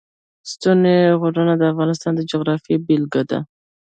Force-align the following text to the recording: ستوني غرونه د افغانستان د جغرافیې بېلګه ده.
ستوني 0.51 0.97
غرونه 1.21 1.53
د 1.57 1.63
افغانستان 1.71 2.11
د 2.15 2.21
جغرافیې 2.31 2.77
بېلګه 2.85 3.23
ده. 3.29 3.39